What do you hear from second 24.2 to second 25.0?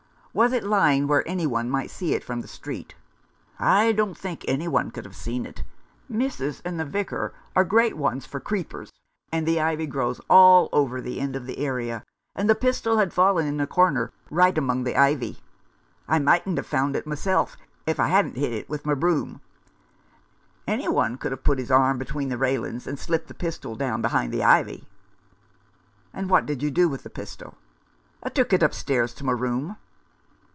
the ivy.""